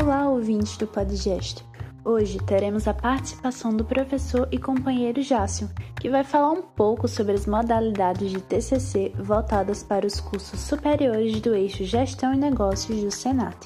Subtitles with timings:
[0.00, 1.64] Olá, ouvintes do Podgesto.
[2.04, 5.68] Hoje teremos a participação do professor e companheiro Jácio,
[6.00, 11.40] que vai falar um pouco sobre as modalidades de TCC voltadas para os cursos superiores
[11.40, 13.56] do eixo Gestão e Negócios do Senat.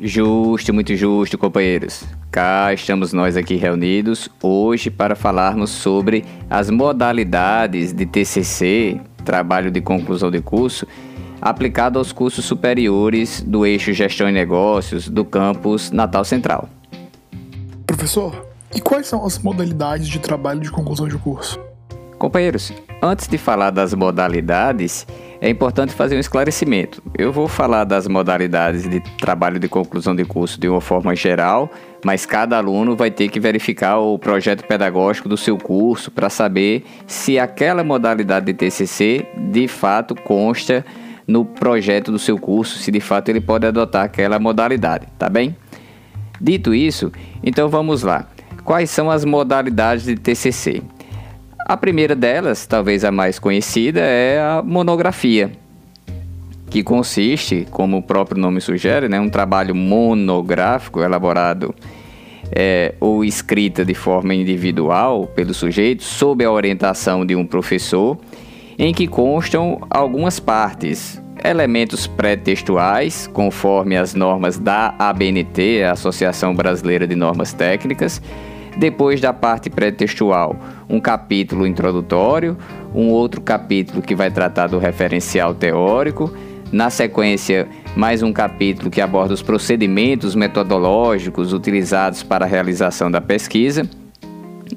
[0.00, 2.04] Justo, muito justo, companheiros.
[2.30, 9.82] Cá estamos nós aqui reunidos hoje para falarmos sobre as modalidades de TCC, trabalho de
[9.82, 10.86] conclusão de curso,
[11.42, 16.68] aplicado aos cursos superiores do eixo Gestão e Negócios do campus Natal Central.
[17.84, 21.58] Professor, e quais são as modalidades de trabalho de conclusão de curso?
[22.16, 25.04] Companheiros, antes de falar das modalidades,
[25.40, 27.02] é importante fazer um esclarecimento.
[27.18, 31.68] Eu vou falar das modalidades de trabalho de conclusão de curso de uma forma geral,
[32.04, 36.84] mas cada aluno vai ter que verificar o projeto pedagógico do seu curso para saber
[37.08, 40.86] se aquela modalidade de TCC de fato consta
[41.26, 45.56] no projeto do seu curso, se de fato ele pode adotar aquela modalidade, tá bem?
[46.40, 48.26] Dito isso, então vamos lá.
[48.64, 50.82] Quais são as modalidades de TCC?
[51.66, 55.52] A primeira delas, talvez a mais conhecida, é a monografia,
[56.68, 61.74] que consiste, como o próprio nome sugere, né, um trabalho monográfico elaborado
[62.50, 68.18] é, ou escrita de forma individual pelo sujeito, sob a orientação de um professor,
[68.78, 77.06] em que constam algumas partes, elementos pré-textuais, conforme as normas da ABNT, a Associação Brasileira
[77.06, 78.22] de Normas Técnicas,
[78.76, 80.56] depois da parte pré-textual,
[80.88, 82.56] um capítulo introdutório,
[82.94, 86.32] um outro capítulo que vai tratar do referencial teórico,
[86.70, 93.20] na sequência, mais um capítulo que aborda os procedimentos metodológicos utilizados para a realização da
[93.20, 93.86] pesquisa,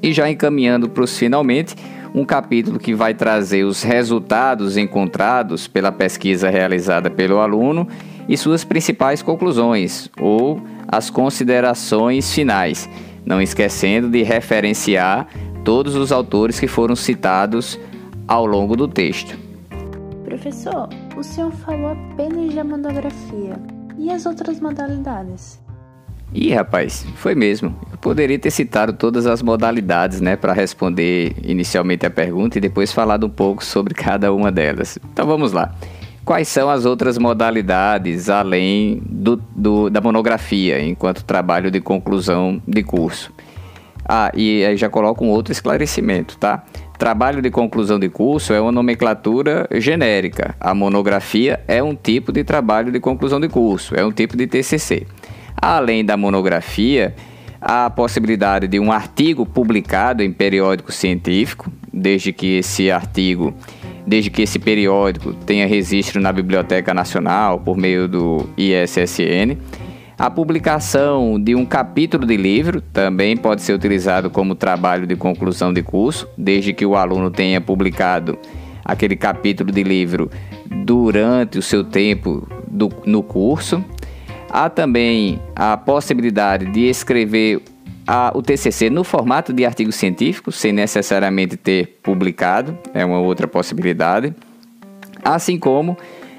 [0.02, 1.74] e já encaminhando para os finalmente,
[2.16, 7.86] um capítulo que vai trazer os resultados encontrados pela pesquisa realizada pelo aluno
[8.28, 12.88] e suas principais conclusões ou as considerações finais
[13.26, 15.26] não esquecendo de referenciar
[15.64, 17.78] todos os autores que foram citados
[18.28, 19.36] ao longo do texto.
[20.24, 23.56] Professor, o senhor falou apenas da monografia.
[23.98, 25.58] E as outras modalidades?
[26.34, 27.74] Ih, rapaz, foi mesmo.
[27.90, 32.92] Eu poderia ter citado todas as modalidades, né, para responder inicialmente a pergunta e depois
[32.92, 34.98] falado um pouco sobre cada uma delas.
[35.12, 35.74] Então vamos lá.
[36.24, 42.82] Quais são as outras modalidades além do, do, da monografia, enquanto trabalho de conclusão de
[42.82, 43.32] curso?
[44.04, 46.64] Ah, e aí já coloco um outro esclarecimento, tá?
[46.98, 50.54] Trabalho de conclusão de curso é uma nomenclatura genérica.
[50.58, 54.46] A monografia é um tipo de trabalho de conclusão de curso, é um tipo de
[54.46, 55.06] TCC.
[55.60, 57.14] Além da monografia,
[57.60, 63.54] a possibilidade de um artigo publicado em periódico científico, desde que esse artigo
[64.06, 69.58] desde que esse periódico tenha registro na Biblioteca Nacional por meio do ISSN.
[70.16, 75.72] A publicação de um capítulo de livro também pode ser utilizado como trabalho de conclusão
[75.72, 78.38] de curso, desde que o aluno tenha publicado
[78.82, 80.30] aquele capítulo de livro
[80.84, 83.84] durante o seu tempo do, no curso.
[84.58, 87.60] Há também a possibilidade de escrever
[88.06, 93.46] a, o TCC no formato de artigo científico, sem necessariamente ter publicado, é uma outra
[93.46, 94.34] possibilidade,
[95.22, 95.94] assim como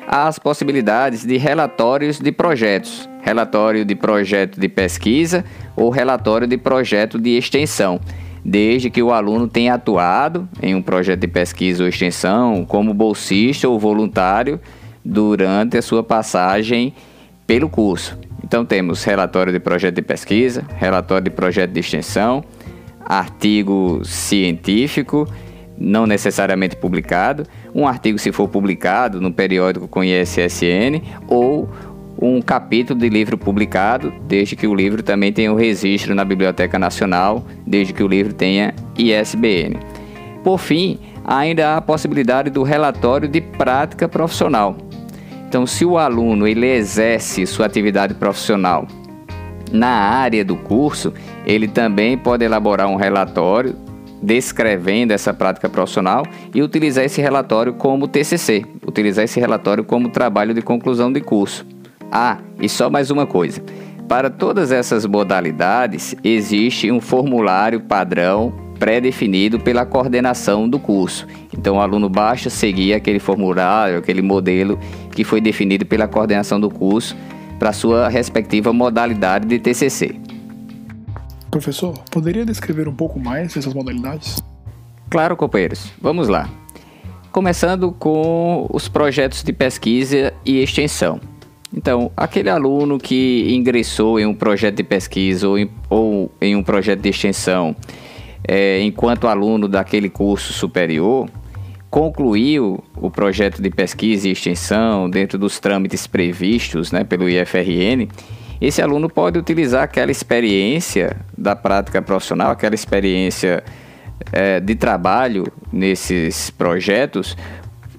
[0.07, 5.45] as possibilidades de relatórios de projetos, relatório de projeto de pesquisa
[5.75, 8.01] ou relatório de projeto de extensão,
[8.43, 13.69] desde que o aluno tenha atuado em um projeto de pesquisa ou extensão como bolsista
[13.69, 14.59] ou voluntário
[15.05, 16.95] durante a sua passagem
[17.47, 18.19] pelo curso.
[18.43, 22.43] Então temos relatório de projeto de pesquisa, relatório de projeto de extensão,
[23.03, 25.27] artigo científico,
[25.77, 27.43] não necessariamente publicado,
[27.73, 31.69] um artigo se for publicado no periódico com ISSN ou
[32.19, 36.25] um capítulo de livro publicado, desde que o livro também tenha o um registro na
[36.25, 39.77] Biblioteca Nacional, desde que o livro tenha ISBN.
[40.43, 44.75] Por fim, ainda há a possibilidade do relatório de prática profissional,
[45.47, 48.85] então, se o aluno ele exerce sua atividade profissional
[49.71, 51.13] na área do curso,
[51.45, 53.75] ele também pode elaborar um relatório
[54.21, 60.53] descrevendo essa prática profissional e utilizar esse relatório como TCC, utilizar esse relatório como trabalho
[60.53, 61.65] de conclusão de curso.
[62.11, 63.61] Ah, e só mais uma coisa.
[64.07, 71.27] Para todas essas modalidades, existe um formulário padrão pré-definido pela coordenação do curso.
[71.53, 74.79] Então o aluno basta seguir aquele formulário, aquele modelo
[75.17, 77.17] que foi definido pela coordenação do curso
[77.57, 80.15] para sua respectiva modalidade de TCC.
[81.49, 84.43] Professor, poderia descrever um pouco mais essas modalidades?
[85.09, 85.91] Claro, companheiros.
[85.99, 86.47] Vamos lá.
[87.31, 91.19] Começando com os projetos de pesquisa e extensão.
[91.75, 96.61] Então, aquele aluno que ingressou em um projeto de pesquisa ou em, ou em um
[96.61, 97.75] projeto de extensão
[98.47, 101.27] é, enquanto aluno daquele curso superior,
[101.97, 108.07] concluiu o projeto de pesquisa e extensão dentro dos trâmites previstos né, pelo IFRN,
[108.61, 113.63] esse aluno pode utilizar aquela experiência da prática profissional, aquela experiência
[114.31, 117.35] é, de trabalho nesses projetos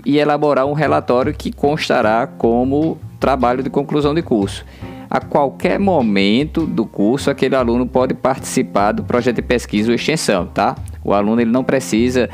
[0.06, 4.64] e elaborar um relatório que constará como trabalho de conclusão de curso.
[5.10, 10.46] A qualquer momento do curso, aquele aluno pode participar do projeto de pesquisa ou extensão,
[10.46, 10.76] tá?
[11.02, 12.30] O aluno ele não precisa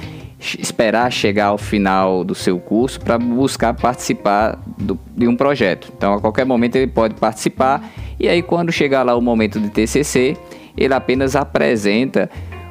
[0.58, 5.93] esperar chegar ao final do seu curso para buscar participar do, de um projeto.
[5.96, 9.69] Então, a qualquer momento ele pode participar e aí quando chegar lá o momento de
[9.70, 10.37] TCC,
[10.76, 12.31] ele apenas apresenta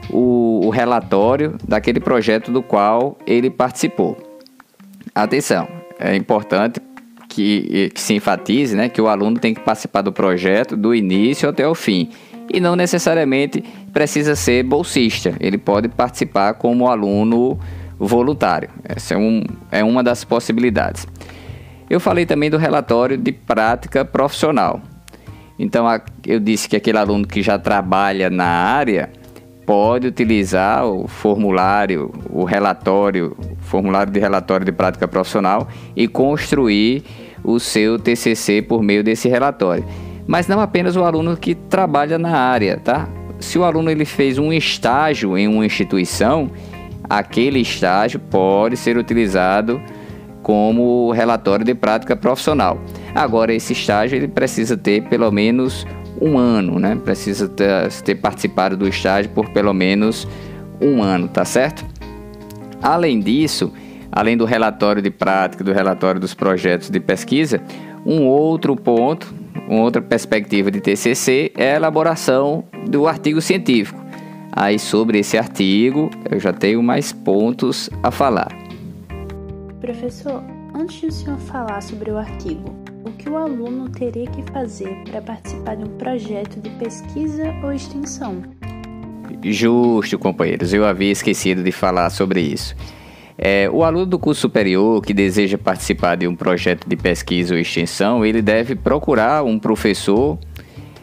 [0.09, 4.17] o, o relatório daquele projeto do qual ele participou.
[5.13, 5.67] Atenção,
[5.99, 6.79] é importante
[7.27, 11.49] que, que se enfatize né, que o aluno tem que participar do projeto do início
[11.49, 12.09] até o fim.
[12.53, 17.59] E não necessariamente precisa ser bolsista, ele pode participar como aluno
[17.97, 18.69] voluntário.
[18.83, 19.41] Essa é, um,
[19.71, 21.07] é uma das possibilidades.
[21.89, 24.81] Eu falei também do relatório de prática profissional.
[25.57, 25.85] Então,
[26.25, 29.09] eu disse que aquele aluno que já trabalha na área
[29.65, 37.03] pode utilizar o formulário, o relatório, o formulário de relatório de prática profissional e construir
[37.43, 39.85] o seu TCC por meio desse relatório.
[40.25, 43.07] Mas não apenas o aluno que trabalha na área, tá?
[43.39, 46.49] Se o aluno ele fez um estágio em uma instituição,
[47.09, 49.81] aquele estágio pode ser utilizado
[50.41, 52.79] como relatório de prática profissional.
[53.13, 55.85] Agora, esse estágio ele precisa ter pelo menos
[56.21, 56.97] um ano, né?
[57.03, 60.27] Precisa ter, ter participado do estágio por pelo menos
[60.81, 61.85] um ano, tá certo?
[62.81, 63.73] Além disso,
[64.11, 67.61] além do relatório de prática, do relatório dos projetos de pesquisa,
[68.05, 69.33] um outro ponto,
[69.67, 74.03] uma outra perspectiva de TCC é a elaboração do artigo científico.
[74.51, 78.51] Aí sobre esse artigo eu já tenho mais pontos a falar.
[79.79, 80.43] Professor,
[80.75, 84.95] antes de o senhor falar sobre o artigo, o que o aluno teria que fazer
[85.09, 88.43] para participar de um projeto de pesquisa ou extensão?
[89.43, 92.75] Justo, companheiros, eu havia esquecido de falar sobre isso.
[93.37, 97.59] É, o aluno do curso superior que deseja participar de um projeto de pesquisa ou
[97.59, 100.37] extensão, ele deve procurar um professor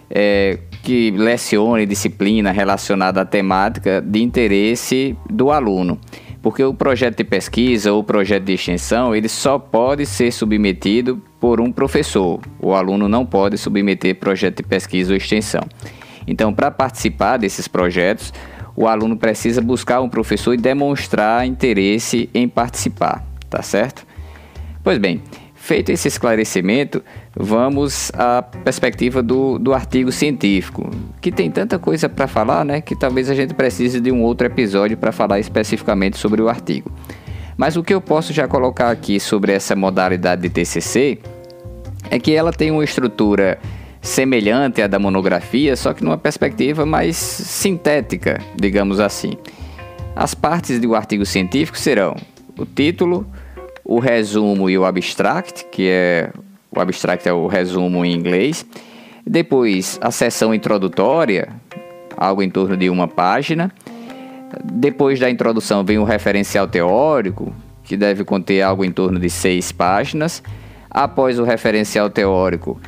[0.09, 5.99] é, que lecione disciplina relacionada à temática de interesse do aluno.
[6.43, 11.61] Porque o projeto de pesquisa ou projeto de extensão, ele só pode ser submetido por
[11.61, 12.41] um professor.
[12.59, 15.63] O aluno não pode submeter projeto de pesquisa ou extensão.
[16.27, 18.33] Então, para participar desses projetos,
[18.77, 24.07] o aluno precisa buscar um professor e demonstrar interesse em participar, tá certo?
[24.83, 25.23] Pois bem,
[25.55, 27.03] feito esse esclarecimento,
[27.37, 30.91] vamos à perspectiva do, do artigo científico,
[31.21, 34.47] que tem tanta coisa para falar, né, que talvez a gente precise de um outro
[34.47, 36.91] episódio para falar especificamente sobre o artigo.
[37.57, 41.19] Mas o que eu posso já colocar aqui sobre essa modalidade de TCC
[42.11, 43.59] é que ela tem uma estrutura
[44.01, 49.33] semelhante à da monografia, só que numa perspectiva mais sintética, digamos assim.
[50.17, 52.17] As partes do artigo científico serão
[52.59, 53.27] o título,
[53.85, 56.31] o resumo e o abstract, que é
[56.71, 58.65] o abstract é o resumo em inglês.
[59.27, 61.49] Depois a seção introdutória,
[62.17, 63.73] algo em torno de uma página.
[64.65, 67.53] Depois da introdução vem o referencial teórico,
[67.85, 70.43] que deve conter algo em torno de seis páginas.
[70.91, 72.81] Após o referencial teórico,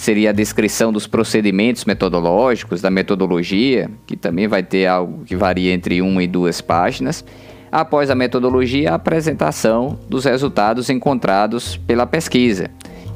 [0.00, 5.74] seria a descrição dos procedimentos metodológicos, da metodologia, que também vai ter algo que varia
[5.74, 7.22] entre uma e duas páginas.
[7.70, 12.70] Após a metodologia, a apresentação dos resultados encontrados pela pesquisa,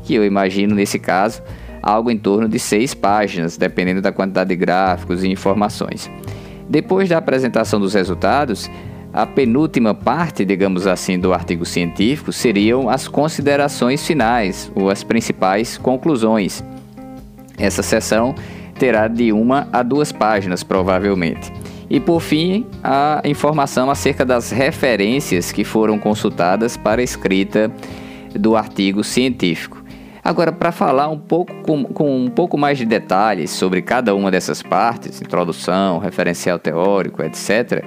[0.04, 1.42] que eu imagino nesse caso
[1.82, 6.10] algo em torno de seis páginas, dependendo da quantidade de gráficos e informações.
[6.68, 8.70] Depois da apresentação dos resultados,
[9.10, 15.78] a penúltima parte, digamos assim, do artigo científico seriam as considerações finais ou as principais
[15.78, 16.62] conclusões.
[17.58, 18.34] Essa sessão
[18.78, 21.52] terá de uma a duas páginas, provavelmente.
[21.88, 27.70] E por fim, a informação acerca das referências que foram consultadas para a escrita
[28.34, 29.84] do artigo científico.
[30.24, 34.30] Agora, para falar um pouco com, com, um pouco mais de detalhes sobre cada uma
[34.30, 37.84] dessas partes, introdução, referencial teórico, etc.,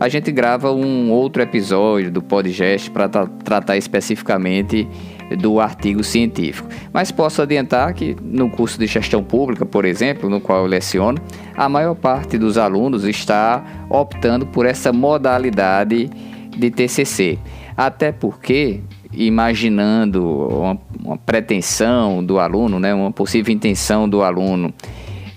[0.00, 4.88] a gente grava um outro episódio do podcast para tra tratar especificamente
[5.38, 6.68] do artigo científico.
[6.92, 11.18] Mas posso adiantar que no curso de gestão pública, por exemplo, no qual eu leciono,
[11.56, 16.10] a maior parte dos alunos está optando por essa modalidade
[16.56, 17.38] de TCC.
[17.76, 18.80] Até porque
[19.12, 24.72] imaginando uma, uma pretensão do aluno, né, uma possível intenção do aluno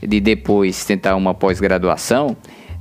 [0.01, 2.35] de depois tentar uma pós-graduação,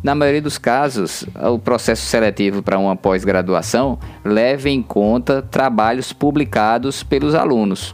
[0.06, 7.02] na maioria dos casos, o processo seletivo para uma pós-graduação leva em conta trabalhos publicados
[7.02, 7.92] pelos alunos.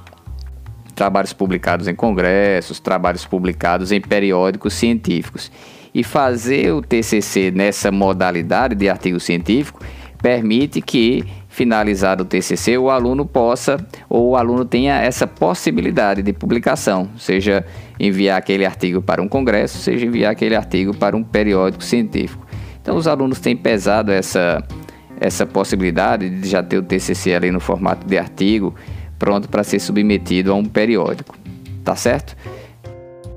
[0.95, 5.51] Trabalhos publicados em congressos, trabalhos publicados em periódicos científicos.
[5.95, 9.81] E fazer o TCC nessa modalidade de artigo científico
[10.21, 13.77] permite que finalizado o TCC, o aluno possa
[14.09, 17.65] ou o aluno tenha essa possibilidade de publicação, seja
[18.01, 22.47] enviar aquele artigo para um congresso, seja enviar aquele artigo para um periódico científico.
[22.81, 24.67] Então, os alunos têm pesado essa,
[25.21, 28.75] essa possibilidade de já ter o TCC ali no formato de artigo,
[29.19, 31.37] pronto para ser submetido a um periódico.
[31.85, 32.35] Tá certo?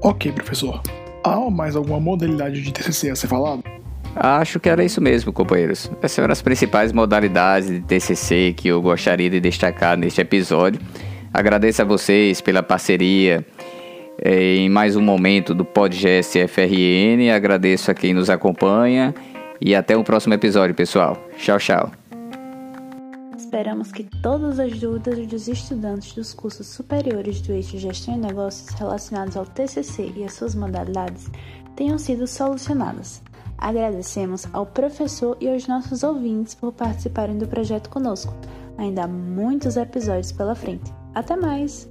[0.02, 0.82] Ok, professor.
[1.22, 3.75] Há mais alguma modalidade de TCC a ser falado?
[4.16, 5.92] Acho que era isso mesmo, companheiros.
[6.02, 10.80] Essas eram as principais modalidades de TCC que eu gostaria de destacar neste episódio.
[11.34, 13.46] Agradeço a vocês pela parceria
[14.22, 17.30] eh, em mais um momento do Podgest FRN.
[17.36, 19.14] Agradeço a quem nos acompanha
[19.60, 21.18] e até o próximo episódio, pessoal.
[21.38, 21.92] Tchau, tchau.
[23.38, 28.70] Esperamos que todas as dúvidas dos estudantes dos cursos superiores do eixo Gestão e Negócios
[28.70, 31.30] relacionados ao TCC e as suas modalidades
[31.76, 33.22] tenham sido solucionadas.
[33.58, 38.34] Agradecemos ao professor e aos nossos ouvintes por participarem do projeto conosco.
[38.78, 40.94] Ainda há muitos episódios pela frente.
[41.14, 41.90] Até mais!